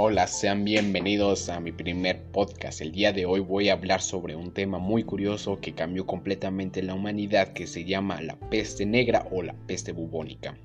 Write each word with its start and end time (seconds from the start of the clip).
Hola, 0.00 0.28
sean 0.28 0.64
bienvenidos 0.64 1.48
a 1.48 1.58
mi 1.58 1.72
primer 1.72 2.22
podcast. 2.22 2.82
El 2.82 2.92
día 2.92 3.12
de 3.12 3.26
hoy 3.26 3.40
voy 3.40 3.68
a 3.68 3.72
hablar 3.72 4.00
sobre 4.00 4.36
un 4.36 4.52
tema 4.52 4.78
muy 4.78 5.02
curioso 5.02 5.58
que 5.60 5.74
cambió 5.74 6.06
completamente 6.06 6.84
la 6.84 6.94
humanidad 6.94 7.52
que 7.52 7.66
se 7.66 7.84
llama 7.84 8.20
la 8.20 8.36
peste 8.36 8.86
negra 8.86 9.26
o 9.32 9.42
la 9.42 9.54
peste 9.66 9.90
bubónica. 9.90 10.56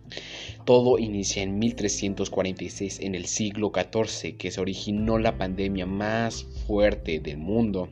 Todo 0.66 1.00
inicia 1.00 1.42
en 1.42 1.58
1346 1.58 3.00
en 3.00 3.16
el 3.16 3.26
siglo 3.26 3.72
XIV 3.74 4.38
que 4.38 4.52
se 4.52 4.62
originó 4.62 5.18
la 5.18 5.36
pandemia 5.36 5.88
más 5.88 6.44
fuerte 6.68 7.20
del 7.20 7.40
mundo 7.40 7.90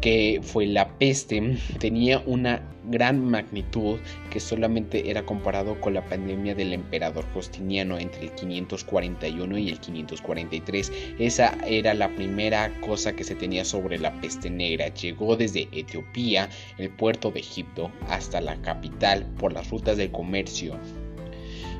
que 0.00 0.40
fue 0.42 0.64
la 0.66 0.96
peste, 0.96 1.58
tenía 1.80 2.22
una 2.26 2.71
gran 2.84 3.24
magnitud 3.24 3.98
que 4.30 4.40
solamente 4.40 5.10
era 5.10 5.24
comparado 5.24 5.80
con 5.80 5.94
la 5.94 6.04
pandemia 6.04 6.54
del 6.54 6.72
emperador 6.72 7.24
Justiniano 7.34 7.98
entre 7.98 8.24
el 8.24 8.32
541 8.32 9.58
y 9.58 9.68
el 9.68 9.80
543. 9.80 10.92
Esa 11.18 11.56
era 11.66 11.94
la 11.94 12.08
primera 12.14 12.72
cosa 12.80 13.14
que 13.14 13.24
se 13.24 13.34
tenía 13.34 13.64
sobre 13.64 13.98
la 13.98 14.12
peste 14.20 14.50
negra. 14.50 14.88
Llegó 14.88 15.36
desde 15.36 15.68
Etiopía, 15.72 16.48
el 16.78 16.90
puerto 16.90 17.30
de 17.30 17.40
Egipto, 17.40 17.90
hasta 18.08 18.40
la 18.40 18.60
capital 18.62 19.26
por 19.38 19.52
las 19.52 19.70
rutas 19.70 19.96
del 19.96 20.10
comercio 20.10 20.78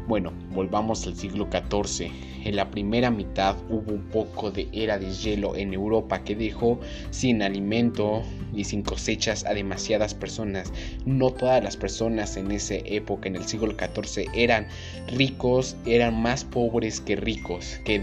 bueno, 0.09 0.33
volvamos 0.51 1.07
al 1.07 1.17
siglo 1.17 1.49
XIV. 1.51 2.11
En 2.45 2.57
la 2.57 2.71
primera 2.71 3.11
mitad 3.11 3.57
hubo 3.69 3.93
un 3.93 4.03
poco 4.05 4.51
de 4.51 4.69
era 4.73 4.99
de 4.99 5.13
hielo 5.13 5.55
en 5.55 5.73
Europa 5.73 6.25
que 6.25 6.35
dejó 6.35 6.81
sin 7.11 7.41
alimento 7.41 8.23
y 8.53 8.65
sin 8.65 8.83
cosechas 8.83 9.45
a 9.45 9.55
demasiadas 9.55 10.15
personas. 10.15 10.73
No 11.07 11.31
todas 11.31 11.63
las 11.63 11.77
personas 11.77 12.37
en 12.37 12.51
esa 12.51 12.75
época, 12.85 13.29
en 13.29 13.37
el 13.37 13.45
siglo 13.45 13.73
XIV, 13.73 14.29
eran 14.35 14.67
ricos, 15.07 15.77
eran 15.87 16.21
más 16.21 16.45
pobres 16.45 17.01
que 17.01 17.15
ricos, 17.15 17.79
que, 17.85 18.01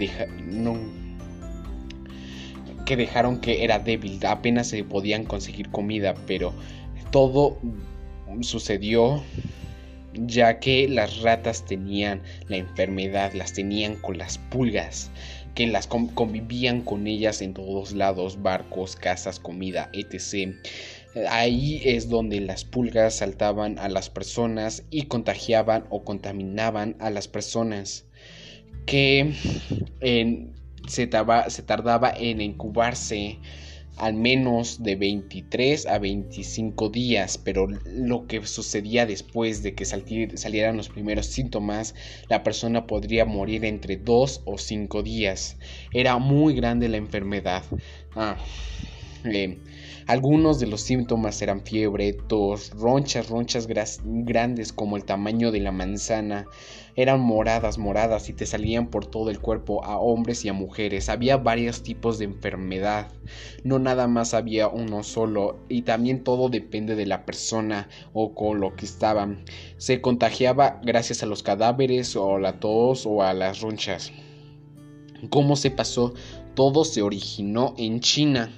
que 2.86 2.96
dejaron 2.96 3.42
que 3.42 3.64
era 3.64 3.80
débil, 3.80 4.20
apenas 4.26 4.68
se 4.68 4.84
podían 4.86 5.26
conseguir 5.26 5.70
comida, 5.70 6.16
pero 6.26 6.54
todo 7.12 7.58
sucedió 8.42 9.22
ya 10.14 10.60
que 10.60 10.88
las 10.88 11.22
ratas 11.22 11.66
tenían 11.66 12.22
la 12.48 12.58
enfermedad, 12.58 13.34
las 13.34 13.54
tenían 13.54 13.96
con 13.96 14.18
las 14.18 14.38
pulgas, 14.38 15.12
que 15.56 15.68
las 15.68 15.88
convivían 15.88 16.82
con 16.82 17.08
ellas 17.08 17.42
en 17.42 17.54
todos 17.54 17.94
lados, 17.94 18.42
barcos, 18.42 18.96
casas, 18.96 19.40
comida, 19.40 19.90
etc. 19.94 20.56
Ahí 21.30 21.82
es 21.84 22.10
donde 22.10 22.40
las 22.40 22.64
pulgas 22.64 23.16
saltaban 23.16 23.80
a 23.80 23.90
las 23.90 24.10
personas 24.10 24.84
y 24.90 25.04
contagiaban 25.04 25.86
o 25.90 26.04
contaminaban 26.04 26.96
a 27.00 27.10
las 27.10 27.28
personas 27.28 28.06
que 28.86 29.34
se, 30.88 31.08
tardaba 31.08 32.12
en 32.18 32.42
incubarse 32.42 33.40
al 34.00 34.14
menos 34.14 34.82
de 34.82 34.96
23 34.96 35.86
a 35.86 36.00
25 36.00 36.90
días, 36.90 37.38
pero 37.38 37.68
lo 37.86 38.28
que 38.28 38.46
sucedía 38.46 39.06
después 39.06 39.62
de 39.62 39.76
que 39.76 39.86
salieran 39.86 40.78
los 40.78 40.90
primeros 40.90 41.28
síntomas, 41.28 41.96
la 42.30 42.42
persona 42.44 42.88
podría 42.88 43.26
morir 43.26 43.66
entre 43.66 43.98
2 43.98 44.42
o 44.46 44.58
5 44.58 45.04
días. 45.04 45.58
Era 45.92 46.18
muy 46.18 46.56
grande 46.56 46.88
la 46.88 46.98
enfermedad. 46.98 47.64
Ah, 48.16 48.38
eh, 49.26 49.58
algunos 50.10 50.60
de 50.60 50.66
los 50.66 50.82
síntomas 50.82 51.40
eran 51.44 51.62
fiebre, 51.62 52.14
tos, 52.14 52.72
ronchas, 52.72 53.30
ronchas 53.30 53.68
grandes 53.68 54.74
como 54.74 54.98
el 54.98 55.04
tamaño 55.06 55.52
de 55.52 55.60
la 55.60 55.72
manzana. 55.72 56.48
Eran 56.96 57.20
moradas, 57.20 57.78
moradas 57.78 58.28
y 58.28 58.34
te 58.34 58.48
salían 58.48 58.88
por 58.88 59.06
todo 59.06 59.30
el 59.30 59.40
cuerpo 59.40 59.86
a 59.86 60.00
hombres 60.00 60.44
y 60.44 60.50
a 60.50 60.54
mujeres. 60.54 61.10
Había 61.10 61.38
varios 61.38 61.84
tipos 61.84 62.18
de 62.18 62.26
enfermedad. 62.26 63.12
No 63.64 63.78
nada 63.78 64.08
más 64.08 64.34
había 64.34 64.68
uno 64.68 65.04
solo 65.04 65.60
y 65.70 65.84
también 65.84 66.24
todo 66.24 66.50
depende 66.50 66.96
de 66.96 67.06
la 67.06 67.24
persona 67.24 67.88
o 68.12 68.34
con 68.34 68.60
lo 68.60 68.76
que 68.76 68.86
estaban. 68.86 69.44
Se 69.78 70.02
contagiaba 70.02 70.82
gracias 70.84 71.22
a 71.22 71.28
los 71.28 71.44
cadáveres 71.44 72.16
o 72.16 72.38
a 72.38 72.40
la 72.40 72.60
tos 72.60 73.06
o 73.06 73.22
a 73.22 73.34
las 73.36 73.62
ronchas. 73.62 74.12
¿Cómo 75.30 75.56
se 75.56 75.70
pasó? 75.70 76.16
Todo 76.56 76.84
se 76.84 77.04
originó 77.04 77.76
en 77.78 78.00
China 78.00 78.52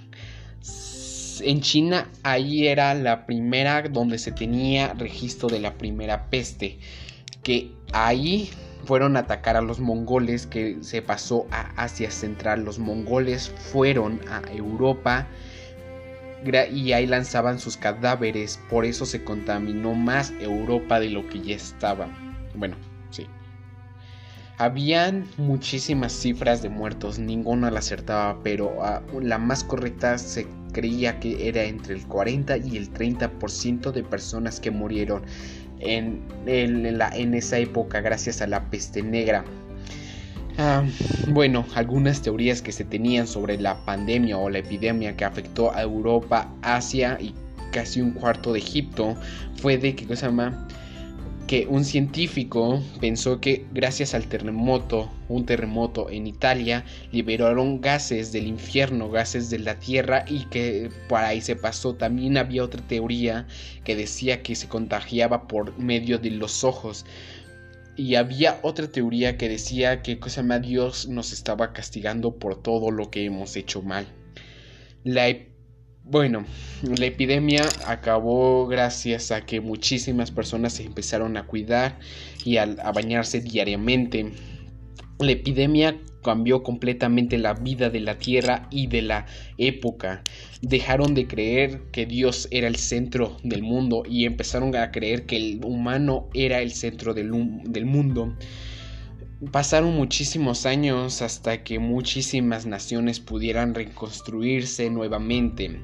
en 1.41 1.61
China 1.61 2.09
ahí 2.23 2.67
era 2.67 2.93
la 2.93 3.25
primera 3.25 3.81
donde 3.83 4.17
se 4.17 4.31
tenía 4.31 4.93
registro 4.93 5.49
de 5.49 5.59
la 5.59 5.73
primera 5.77 6.29
peste, 6.29 6.79
que 7.43 7.71
ahí 7.93 8.49
fueron 8.85 9.15
a 9.15 9.21
atacar 9.21 9.57
a 9.57 9.61
los 9.61 9.79
mongoles 9.79 10.47
que 10.47 10.77
se 10.81 11.01
pasó 11.01 11.45
a 11.51 11.71
Asia 11.81 12.11
Central. 12.11 12.63
Los 12.63 12.79
mongoles 12.79 13.49
fueron 13.49 14.21
a 14.29 14.41
Europa 14.51 15.27
y 16.71 16.91
ahí 16.93 17.05
lanzaban 17.05 17.59
sus 17.59 17.77
cadáveres, 17.77 18.59
por 18.69 18.85
eso 18.85 19.05
se 19.05 19.23
contaminó 19.23 19.93
más 19.93 20.33
Europa 20.39 20.99
de 20.99 21.09
lo 21.09 21.27
que 21.27 21.41
ya 21.41 21.55
estaba. 21.55 22.09
Bueno, 22.55 22.75
sí. 23.11 23.27
Habían 24.57 25.27
muchísimas 25.37 26.11
cifras 26.11 26.61
de 26.61 26.69
muertos, 26.69 27.19
ninguna 27.19 27.71
la 27.71 27.79
acertaba, 27.79 28.39
pero 28.43 28.83
ah, 28.83 29.01
la 29.21 29.37
más 29.37 29.63
correcta 29.63 30.17
se 30.17 30.47
creía 30.71 31.19
que 31.19 31.47
era 31.47 31.63
entre 31.63 31.95
el 31.95 32.05
40 32.07 32.57
y 32.57 32.77
el 32.77 32.93
30% 32.93 33.91
de 33.91 34.03
personas 34.03 34.59
que 34.59 34.71
murieron 34.71 35.23
en, 35.79 36.21
en, 36.45 37.33
esa 37.33 37.57
época 37.57 38.01
gracias 38.01 38.41
a 38.41 38.47
la 38.47 38.69
peste 38.69 39.01
negra. 39.01 39.43
Ah, 40.57 40.83
bueno, 41.29 41.65
algunas 41.75 42.21
teorías 42.21 42.61
que 42.61 42.71
se 42.71 42.83
tenían 42.83 43.25
sobre 43.25 43.59
la 43.59 43.83
pandemia 43.85 44.37
o 44.37 44.49
la 44.49 44.59
epidemia 44.59 45.15
que 45.15 45.25
afectó 45.25 45.73
a 45.73 45.81
Europa, 45.81 46.53
Asia 46.61 47.17
y 47.19 47.33
casi 47.71 48.01
un 48.01 48.11
cuarto 48.11 48.53
de 48.53 48.59
Egipto 48.59 49.15
fue 49.55 49.77
de 49.77 49.95
que 49.95 50.05
cosa 50.05 50.27
llama 50.27 50.67
que 51.51 51.67
un 51.67 51.83
científico 51.83 52.81
pensó 53.01 53.41
que 53.41 53.65
gracias 53.73 54.13
al 54.13 54.25
terremoto, 54.27 55.11
un 55.27 55.45
terremoto 55.45 56.09
en 56.09 56.25
Italia, 56.25 56.85
liberaron 57.11 57.81
gases 57.81 58.31
del 58.31 58.47
infierno, 58.47 59.11
gases 59.11 59.49
de 59.49 59.59
la 59.59 59.77
tierra 59.77 60.23
y 60.29 60.45
que 60.45 60.89
por 61.09 61.19
ahí 61.19 61.41
se 61.41 61.57
pasó. 61.57 61.93
También 61.93 62.37
había 62.37 62.63
otra 62.63 62.81
teoría 62.87 63.47
que 63.83 63.97
decía 63.97 64.41
que 64.43 64.55
se 64.55 64.69
contagiaba 64.69 65.49
por 65.49 65.77
medio 65.77 66.19
de 66.19 66.31
los 66.31 66.63
ojos. 66.63 67.05
Y 67.97 68.15
había 68.15 68.61
otra 68.61 68.87
teoría 68.87 69.37
que 69.37 69.49
decía 69.49 70.01
que 70.01 70.19
cosa 70.19 70.43
más 70.43 70.61
Dios 70.61 71.09
nos 71.09 71.33
estaba 71.33 71.73
castigando 71.73 72.33
por 72.33 72.63
todo 72.63 72.91
lo 72.91 73.11
que 73.11 73.25
hemos 73.25 73.57
hecho 73.57 73.81
mal. 73.81 74.07
La 75.03 75.27
bueno, 76.03 76.45
la 76.81 77.05
epidemia 77.05 77.63
acabó 77.85 78.67
gracias 78.67 79.31
a 79.31 79.45
que 79.45 79.61
muchísimas 79.61 80.31
personas 80.31 80.73
se 80.73 80.83
empezaron 80.83 81.37
a 81.37 81.45
cuidar 81.45 81.99
y 82.43 82.57
a, 82.57 82.65
bañarse 82.65 83.39
diariamente. 83.39 84.31
La 85.19 85.31
epidemia 85.31 85.99
cambió 86.23 86.63
completamente 86.63 87.37
la 87.37 87.53
vida 87.53 87.89
de 87.89 87.99
la 87.99 88.17
tierra 88.17 88.67
y 88.71 88.87
de 88.87 89.03
la 89.03 89.25
época. 89.57 90.23
Dejaron 90.61 91.13
de 91.13 91.27
creer 91.27 91.83
que 91.91 92.05
Dios 92.05 92.47
era 92.51 92.67
el 92.67 92.77
centro 92.77 93.37
del 93.43 93.61
mundo 93.61 94.03
y 94.07 94.25
empezaron 94.25 94.75
a 94.75 94.91
creer 94.91 95.25
que 95.25 95.37
el 95.37 95.61
humano 95.63 96.29
era 96.33 96.61
el 96.61 96.71
centro 96.71 97.13
del, 97.13 97.31
del 97.63 97.85
mundo. 97.85 98.35
Pasaron 99.49 99.95
muchísimos 99.95 100.67
años 100.67 101.23
hasta 101.23 101.63
que 101.63 101.79
muchísimas 101.79 102.67
naciones 102.67 103.19
pudieran 103.19 103.73
reconstruirse 103.73 104.87
nuevamente. 104.91 105.81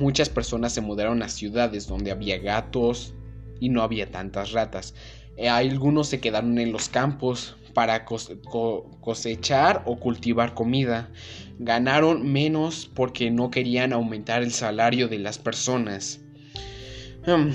muchas 0.00 0.28
personas 0.28 0.72
se 0.72 0.80
mudaron 0.80 1.22
a 1.22 1.28
ciudades 1.28 1.86
donde 1.86 2.10
había 2.10 2.38
gatos 2.38 3.14
y 3.60 3.68
no 3.68 3.82
había 3.82 4.10
tantas 4.10 4.50
ratas. 4.50 4.94
Eh, 5.36 5.48
algunos 5.48 6.08
se 6.08 6.18
quedaron 6.18 6.58
en 6.58 6.72
los 6.72 6.88
campos 6.88 7.56
para 7.74 8.04
cosechar 8.04 9.84
o 9.86 10.00
cultivar 10.00 10.54
comida. 10.54 11.12
Ganaron 11.60 12.32
menos 12.32 12.90
porque 12.92 13.30
no 13.30 13.52
querían 13.52 13.92
aumentar 13.92 14.42
el 14.42 14.50
salario 14.50 15.06
de 15.06 15.20
las 15.20 15.38
personas. 15.38 16.22
Hmm, 17.26 17.50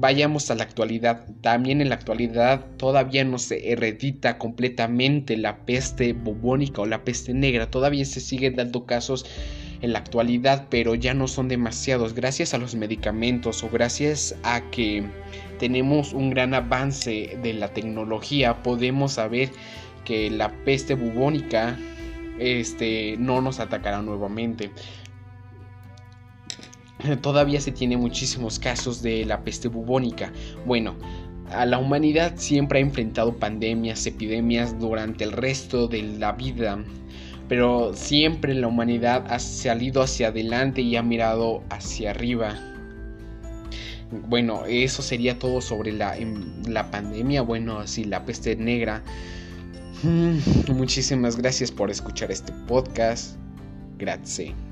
vayamos 0.00 0.50
a 0.50 0.54
la 0.54 0.64
actualidad. 0.64 1.26
También 1.42 1.80
en 1.80 1.88
la 1.88 1.96
actualidad 1.96 2.64
todavía 2.76 3.24
no 3.24 3.38
se 3.38 3.72
heredita 3.72 4.38
completamente 4.38 5.36
la 5.36 5.64
peste 5.66 6.12
bubónica 6.12 6.82
o 6.82 6.86
la 6.86 7.04
peste 7.04 7.34
negra. 7.34 7.70
Todavía 7.70 8.04
se 8.04 8.20
siguen 8.20 8.56
dando 8.56 8.86
casos 8.86 9.26
en 9.82 9.92
la 9.92 9.98
actualidad, 10.00 10.66
pero 10.70 10.94
ya 10.94 11.14
no 11.14 11.28
son 11.28 11.48
demasiados. 11.48 12.14
Gracias 12.14 12.54
a 12.54 12.58
los 12.58 12.74
medicamentos 12.74 13.62
o 13.62 13.68
gracias 13.68 14.34
a 14.42 14.62
que 14.70 15.04
tenemos 15.58 16.12
un 16.12 16.30
gran 16.30 16.54
avance 16.54 17.38
de 17.42 17.52
la 17.52 17.72
tecnología, 17.72 18.62
podemos 18.62 19.12
saber 19.12 19.50
que 20.04 20.30
la 20.30 20.50
peste 20.64 20.94
bubónica 20.94 21.76
este, 22.38 23.16
no 23.18 23.40
nos 23.40 23.60
atacará 23.60 24.00
nuevamente. 24.00 24.70
todavía 27.22 27.60
se 27.60 27.72
tiene 27.72 27.96
muchísimos 27.96 28.58
casos 28.58 29.02
de 29.02 29.24
la 29.24 29.42
peste 29.42 29.68
bubónica. 29.68 30.32
Bueno, 30.66 30.96
a 31.50 31.64
la 31.64 31.78
humanidad 31.78 32.34
siempre 32.36 32.78
ha 32.78 32.82
enfrentado 32.82 33.36
pandemias, 33.36 34.06
epidemias 34.06 34.78
durante 34.78 35.24
el 35.24 35.32
resto 35.32 35.88
de 35.88 36.02
la 36.02 36.32
vida. 36.32 36.78
pero 37.48 37.94
siempre 37.94 38.52
la 38.52 38.68
humanidad 38.68 39.24
ha 39.30 39.38
salido 39.38 40.02
hacia 40.02 40.28
adelante 40.28 40.82
y 40.82 40.96
ha 40.96 41.02
mirado 41.02 41.62
hacia 41.70 42.10
arriba. 42.10 42.54
Bueno, 44.28 44.66
eso 44.66 45.00
sería 45.00 45.38
todo 45.38 45.62
sobre 45.62 45.92
la, 45.92 46.14
la 46.66 46.90
pandemia, 46.90 47.40
bueno, 47.40 47.78
así 47.78 48.04
la 48.04 48.24
peste 48.26 48.54
negra. 48.56 49.02
Mm, 50.02 50.72
muchísimas 50.74 51.36
gracias 51.36 51.70
por 51.72 51.90
escuchar 51.90 52.30
este 52.30 52.52
podcast. 52.66 53.36
Grazie. 53.96 54.67